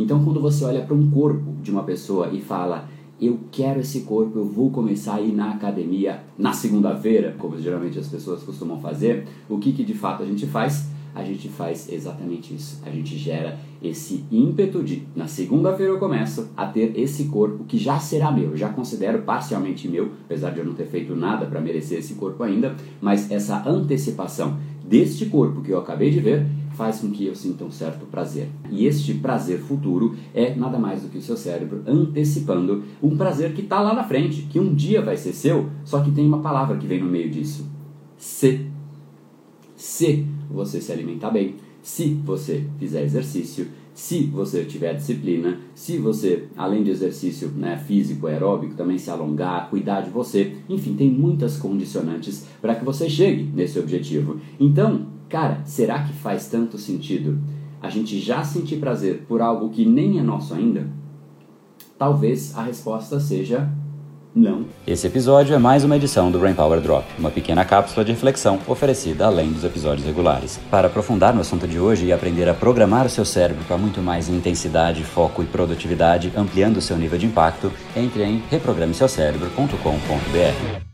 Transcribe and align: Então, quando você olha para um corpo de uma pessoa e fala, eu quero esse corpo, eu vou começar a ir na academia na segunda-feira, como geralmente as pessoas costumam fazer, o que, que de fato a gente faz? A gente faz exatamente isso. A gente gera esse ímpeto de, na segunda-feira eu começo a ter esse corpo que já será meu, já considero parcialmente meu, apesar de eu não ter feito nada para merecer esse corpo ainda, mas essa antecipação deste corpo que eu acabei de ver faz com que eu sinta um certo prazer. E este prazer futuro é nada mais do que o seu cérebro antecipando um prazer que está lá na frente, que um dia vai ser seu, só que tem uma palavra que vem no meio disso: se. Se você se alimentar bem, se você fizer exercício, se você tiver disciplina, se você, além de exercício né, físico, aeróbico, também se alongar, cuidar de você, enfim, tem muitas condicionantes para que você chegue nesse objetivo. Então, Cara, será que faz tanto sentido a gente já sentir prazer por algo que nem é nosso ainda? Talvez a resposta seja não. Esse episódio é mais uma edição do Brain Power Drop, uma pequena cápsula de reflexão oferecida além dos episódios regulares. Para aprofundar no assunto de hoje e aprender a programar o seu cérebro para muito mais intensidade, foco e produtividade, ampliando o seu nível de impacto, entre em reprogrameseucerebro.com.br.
Então, 0.00 0.24
quando 0.24 0.40
você 0.40 0.64
olha 0.64 0.80
para 0.80 0.94
um 0.94 1.10
corpo 1.10 1.52
de 1.62 1.70
uma 1.70 1.82
pessoa 1.82 2.30
e 2.32 2.40
fala, 2.40 2.88
eu 3.20 3.38
quero 3.52 3.80
esse 3.80 4.00
corpo, 4.00 4.38
eu 4.38 4.46
vou 4.46 4.70
começar 4.70 5.16
a 5.16 5.20
ir 5.20 5.32
na 5.32 5.50
academia 5.50 6.22
na 6.38 6.54
segunda-feira, 6.54 7.36
como 7.38 7.60
geralmente 7.60 7.98
as 7.98 8.08
pessoas 8.08 8.42
costumam 8.42 8.80
fazer, 8.80 9.26
o 9.46 9.58
que, 9.58 9.72
que 9.72 9.84
de 9.84 9.92
fato 9.92 10.22
a 10.22 10.26
gente 10.26 10.46
faz? 10.46 10.88
A 11.14 11.22
gente 11.22 11.50
faz 11.50 11.92
exatamente 11.92 12.54
isso. 12.54 12.80
A 12.86 12.88
gente 12.88 13.18
gera 13.18 13.58
esse 13.82 14.24
ímpeto 14.30 14.82
de, 14.82 15.02
na 15.14 15.26
segunda-feira 15.26 15.92
eu 15.92 15.98
começo 15.98 16.48
a 16.56 16.64
ter 16.64 16.98
esse 16.98 17.24
corpo 17.24 17.64
que 17.64 17.76
já 17.76 17.98
será 17.98 18.30
meu, 18.30 18.56
já 18.56 18.70
considero 18.70 19.20
parcialmente 19.22 19.86
meu, 19.86 20.12
apesar 20.24 20.50
de 20.50 20.60
eu 20.60 20.64
não 20.64 20.72
ter 20.72 20.86
feito 20.86 21.14
nada 21.14 21.44
para 21.44 21.60
merecer 21.60 21.98
esse 21.98 22.14
corpo 22.14 22.42
ainda, 22.42 22.74
mas 23.02 23.30
essa 23.30 23.68
antecipação 23.68 24.56
deste 24.82 25.26
corpo 25.26 25.60
que 25.60 25.70
eu 25.70 25.78
acabei 25.78 26.10
de 26.10 26.20
ver 26.20 26.46
faz 26.80 27.00
com 27.00 27.10
que 27.10 27.26
eu 27.26 27.34
sinta 27.34 27.62
um 27.62 27.70
certo 27.70 28.06
prazer. 28.06 28.48
E 28.70 28.86
este 28.86 29.12
prazer 29.12 29.60
futuro 29.60 30.16
é 30.32 30.54
nada 30.54 30.78
mais 30.78 31.02
do 31.02 31.10
que 31.10 31.18
o 31.18 31.22
seu 31.22 31.36
cérebro 31.36 31.82
antecipando 31.86 32.82
um 33.02 33.18
prazer 33.18 33.52
que 33.52 33.60
está 33.60 33.82
lá 33.82 33.92
na 33.92 34.02
frente, 34.02 34.46
que 34.48 34.58
um 34.58 34.74
dia 34.74 35.02
vai 35.02 35.14
ser 35.18 35.34
seu, 35.34 35.68
só 35.84 36.00
que 36.00 36.10
tem 36.10 36.26
uma 36.26 36.40
palavra 36.40 36.78
que 36.78 36.86
vem 36.86 36.98
no 36.98 37.10
meio 37.10 37.28
disso: 37.28 37.68
se. 38.16 38.66
Se 39.76 40.26
você 40.50 40.80
se 40.80 40.90
alimentar 40.90 41.30
bem, 41.30 41.56
se 41.82 42.14
você 42.24 42.64
fizer 42.78 43.02
exercício, 43.02 43.68
se 43.92 44.24
você 44.24 44.64
tiver 44.64 44.94
disciplina, 44.94 45.58
se 45.74 45.98
você, 45.98 46.44
além 46.56 46.82
de 46.82 46.90
exercício 46.90 47.48
né, 47.48 47.76
físico, 47.76 48.26
aeróbico, 48.26 48.74
também 48.74 48.96
se 48.96 49.10
alongar, 49.10 49.68
cuidar 49.68 50.00
de 50.00 50.08
você, 50.08 50.56
enfim, 50.66 50.94
tem 50.94 51.10
muitas 51.10 51.58
condicionantes 51.58 52.46
para 52.60 52.74
que 52.74 52.84
você 52.84 53.08
chegue 53.08 53.42
nesse 53.54 53.78
objetivo. 53.78 54.40
Então, 54.58 55.19
Cara, 55.30 55.62
será 55.64 56.02
que 56.02 56.12
faz 56.12 56.48
tanto 56.48 56.76
sentido 56.76 57.38
a 57.80 57.88
gente 57.88 58.18
já 58.18 58.42
sentir 58.42 58.78
prazer 58.78 59.24
por 59.28 59.40
algo 59.40 59.70
que 59.70 59.86
nem 59.86 60.18
é 60.18 60.22
nosso 60.22 60.52
ainda? 60.52 60.88
Talvez 61.96 62.58
a 62.58 62.62
resposta 62.62 63.20
seja 63.20 63.70
não. 64.34 64.64
Esse 64.84 65.06
episódio 65.06 65.54
é 65.54 65.58
mais 65.58 65.84
uma 65.84 65.94
edição 65.96 66.32
do 66.32 66.40
Brain 66.40 66.54
Power 66.54 66.80
Drop, 66.80 67.06
uma 67.16 67.30
pequena 67.30 67.64
cápsula 67.64 68.04
de 68.04 68.10
reflexão 68.10 68.58
oferecida 68.66 69.26
além 69.26 69.52
dos 69.52 69.62
episódios 69.62 70.04
regulares. 70.04 70.58
Para 70.68 70.88
aprofundar 70.88 71.32
no 71.32 71.42
assunto 71.42 71.68
de 71.68 71.78
hoje 71.78 72.06
e 72.06 72.12
aprender 72.12 72.48
a 72.48 72.54
programar 72.54 73.06
o 73.06 73.10
seu 73.10 73.24
cérebro 73.24 73.62
para 73.64 73.78
muito 73.78 74.02
mais 74.02 74.28
intensidade, 74.28 75.04
foco 75.04 75.44
e 75.44 75.46
produtividade, 75.46 76.32
ampliando 76.36 76.78
o 76.78 76.82
seu 76.82 76.98
nível 76.98 77.18
de 77.18 77.26
impacto, 77.26 77.70
entre 77.94 78.24
em 78.24 78.42
reprogrameseucerebro.com.br. 78.50 80.89